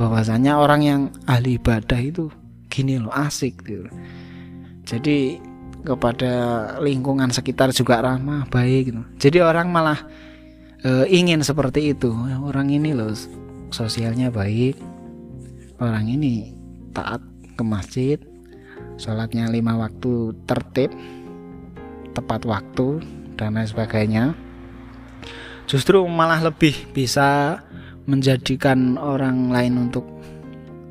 bahwasanya 0.00 0.56
orang 0.56 0.80
yang 0.80 1.00
ahli 1.28 1.60
ibadah 1.60 2.00
itu 2.00 2.32
gini 2.72 2.96
loh 2.96 3.12
asik 3.12 3.68
gitu. 3.68 3.84
Jadi 4.88 5.49
kepada 5.84 6.32
lingkungan 6.80 7.32
sekitar 7.32 7.72
juga 7.72 8.04
ramah 8.04 8.44
baik 8.48 8.92
gitu. 8.92 9.02
Jadi 9.16 9.38
orang 9.40 9.72
malah 9.72 9.98
e, 10.84 11.08
ingin 11.08 11.40
seperti 11.40 11.96
itu. 11.96 12.12
Orang 12.44 12.68
ini 12.68 12.92
loh 12.92 13.12
sosialnya 13.72 14.28
baik. 14.28 14.76
Orang 15.80 16.08
ini 16.08 16.52
taat 16.92 17.24
ke 17.56 17.62
masjid. 17.64 18.18
Sholatnya 19.00 19.48
lima 19.48 19.80
waktu 19.80 20.36
tertib 20.44 20.92
tepat 22.12 22.44
waktu 22.44 23.00
dan 23.40 23.56
lain 23.56 23.68
sebagainya. 23.68 24.24
Justru 25.64 26.02
malah 26.04 26.42
lebih 26.42 26.74
bisa 26.92 27.62
menjadikan 28.04 28.98
orang 28.98 29.54
lain 29.54 29.88
untuk 29.88 30.04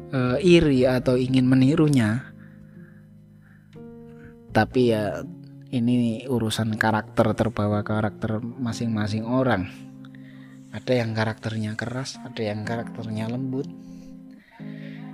e, 0.10 0.40
iri 0.40 0.88
atau 0.88 1.20
ingin 1.20 1.46
menirunya 1.46 2.29
tapi 4.50 4.94
ya 4.94 5.22
ini 5.70 6.26
urusan 6.26 6.74
karakter 6.82 7.38
terbawa 7.38 7.86
karakter 7.86 8.42
masing-masing 8.42 9.26
orang. 9.26 9.70
Ada 10.74 11.02
yang 11.02 11.14
karakternya 11.14 11.74
keras 11.78 12.18
ada 12.22 12.42
yang 12.42 12.66
karakternya 12.66 13.30
lembut. 13.30 13.70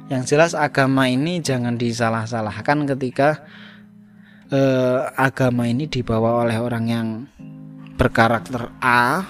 Yang 0.08 0.36
jelas 0.36 0.52
agama 0.56 1.12
ini 1.12 1.44
jangan 1.44 1.76
disalah-salahkan 1.76 2.88
ketika 2.96 3.44
eh, 4.52 5.00
agama 5.16 5.68
ini 5.68 5.92
dibawa 5.92 6.44
oleh 6.48 6.56
orang 6.60 6.86
yang 6.88 7.08
berkarakter 8.00 8.72
A. 8.80 9.24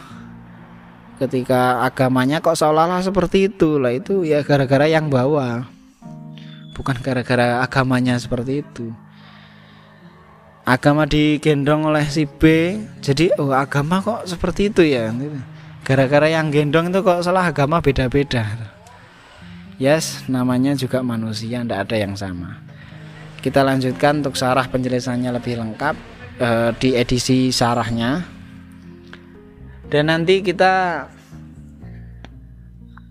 Ketika 1.15 1.87
agamanya 1.87 2.43
kok 2.43 2.59
seolah-olah 2.59 2.99
seperti 2.99 3.47
itu 3.47 3.79
lah 3.79 3.95
itu 3.95 4.27
ya 4.27 4.43
gara-gara 4.43 4.85
yang 4.85 5.07
bawa. 5.09 5.63
Bukan 6.75 6.99
gara-gara 6.99 7.63
agamanya 7.63 8.19
seperti 8.19 8.61
itu 8.61 8.91
agama 10.65 11.05
digendong 11.05 11.85
oleh 11.87 12.05
si 12.09 12.25
B 12.25 12.75
jadi 12.99 13.31
oh 13.37 13.53
agama 13.53 14.01
kok 14.01 14.25
seperti 14.25 14.73
itu 14.73 14.81
ya 14.81 15.13
gara-gara 15.85 16.25
yang 16.25 16.49
gendong 16.49 16.89
itu 16.89 17.05
kok 17.05 17.21
salah 17.21 17.45
agama 17.45 17.79
beda-beda 17.79 18.73
Yes, 19.75 20.23
namanya 20.31 20.71
juga 20.71 21.03
manusia, 21.03 21.59
tidak 21.59 21.91
ada 21.91 21.95
yang 21.99 22.15
sama. 22.15 22.63
Kita 23.43 23.59
lanjutkan 23.59 24.23
untuk 24.23 24.39
sarah 24.39 24.63
penjelasannya 24.71 25.35
lebih 25.35 25.59
lengkap 25.59 25.95
uh, 26.39 26.71
di 26.79 26.95
edisi 26.95 27.51
sarahnya. 27.51 28.23
Dan 29.91 30.07
nanti 30.07 30.39
kita 30.39 31.05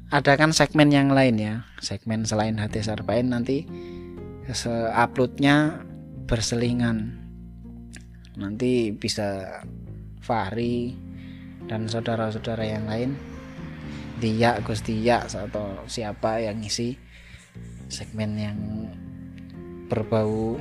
adakan 0.09 0.57
segmen 0.57 0.89
yang 0.89 1.13
lain 1.13 1.37
ya, 1.37 1.55
segmen 1.85 2.25
selain 2.25 2.57
hati 2.57 2.81
sarpain 2.81 3.29
nanti 3.29 3.69
uploadnya 4.97 5.85
berselingan. 6.25 7.24
Nanti 8.35 8.91
bisa 8.91 9.63
Fahri 10.25 10.97
dan 11.71 11.87
saudara-saudara 11.87 12.65
yang 12.67 12.85
lain. 12.89 13.11
Dia 14.19 14.59
Gus 14.63 14.81
Dia 14.83 15.27
atau 15.27 15.85
siapa 15.87 16.41
yang 16.41 16.63
ngisi 16.63 16.97
segmen 17.93 18.39
yang 18.41 18.59
berbau 19.91 20.57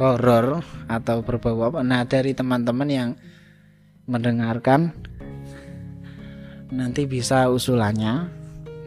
horor 0.00 0.64
atau 0.88 1.20
berbau 1.22 1.68
apa. 1.68 1.80
Nah 1.84 2.04
dari 2.08 2.32
teman-teman 2.32 2.88
yang 2.88 3.10
mendengarkan 4.06 4.94
nanti 6.70 7.06
bisa 7.06 7.46
usulannya 7.50 8.26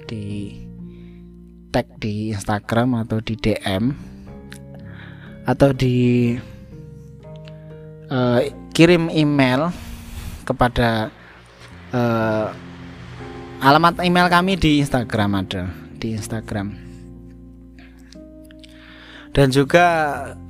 di 0.10 0.58
tag 1.70 1.86
di 2.02 2.34
Instagram 2.34 3.06
atau 3.06 3.22
di 3.22 3.38
DM 3.38 3.94
atau 5.46 5.70
di 5.72 6.34
uh, 8.10 8.42
kirim 8.74 9.08
email 9.14 9.70
kepada 10.44 11.14
uh, 11.94 12.50
alamat 13.62 14.02
email 14.02 14.28
kami 14.28 14.58
di 14.58 14.82
Instagram 14.82 15.46
ada 15.46 15.70
di 16.02 16.18
Instagram. 16.18 16.90
Dan 19.30 19.54
juga 19.54 19.86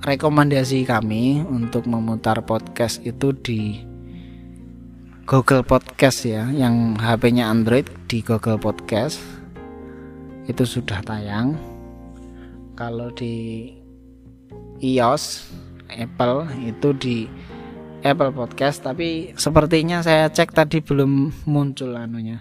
rekomendasi 0.02 0.88
kami 0.88 1.44
untuk 1.44 1.84
memutar 1.84 2.40
podcast 2.48 3.04
itu 3.04 3.36
di 3.36 3.84
Google 5.30 5.62
Podcast 5.62 6.26
ya 6.26 6.50
yang 6.50 6.98
HP-nya 6.98 7.52
Android 7.52 7.86
di 8.10 8.24
Google 8.26 8.58
Podcast. 8.58 9.22
Itu 10.50 10.66
sudah 10.66 11.06
tayang. 11.06 11.54
Kalau 12.74 13.12
di 13.14 13.68
iOS 14.82 15.52
Apple 15.90 16.46
itu 16.62 16.90
di 16.96 17.18
Apple 18.06 18.32
Podcast. 18.32 18.86
Tapi 18.86 19.34
sepertinya 19.36 20.00
saya 20.06 20.30
cek 20.30 20.54
tadi 20.56 20.80
belum 20.80 21.34
muncul 21.50 21.98
anunya. 21.98 22.40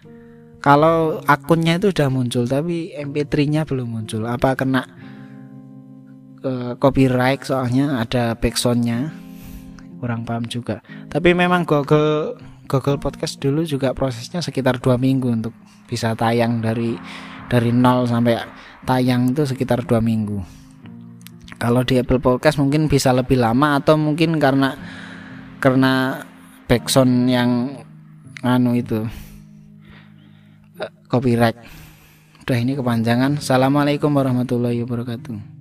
Kalau 0.58 1.22
akunnya 1.24 1.78
itu 1.78 1.94
udah 1.94 2.10
muncul 2.10 2.44
tapi 2.44 2.90
MP3 2.92 3.34
nya 3.46 3.62
belum 3.62 3.88
muncul. 3.94 4.26
Apa 4.26 4.58
kena 4.58 4.84
uh, 6.42 6.74
copyright 6.76 7.46
soalnya 7.46 8.02
ada 8.02 8.34
backsoundnya? 8.34 9.14
Kurang 9.98 10.26
paham 10.26 10.46
juga. 10.46 10.82
Tapi 11.10 11.34
memang 11.34 11.62
Google 11.62 12.38
Google 12.68 13.00
Podcast 13.00 13.40
dulu 13.40 13.64
juga 13.64 13.96
prosesnya 13.96 14.44
sekitar 14.44 14.78
dua 14.82 15.00
minggu 15.00 15.30
untuk 15.30 15.54
bisa 15.88 16.12
tayang 16.12 16.60
dari 16.60 17.00
dari 17.48 17.72
nol 17.72 18.04
sampai 18.04 18.36
tayang 18.84 19.32
itu 19.32 19.48
sekitar 19.48 19.88
dua 19.88 20.04
minggu 20.04 20.44
kalau 21.58 21.82
di 21.82 21.98
Apple 21.98 22.22
Podcast 22.22 22.56
mungkin 22.56 22.86
bisa 22.86 23.10
lebih 23.10 23.36
lama 23.36 23.82
atau 23.82 23.98
mungkin 23.98 24.38
karena 24.38 24.78
karena 25.58 26.22
backsound 26.70 27.26
yang 27.26 27.82
anu 28.46 28.78
itu 28.78 29.02
copyright. 31.10 31.58
Udah 32.46 32.56
ini 32.56 32.78
kepanjangan. 32.78 33.42
Assalamualaikum 33.42 34.14
warahmatullahi 34.14 34.80
wabarakatuh 34.86 35.57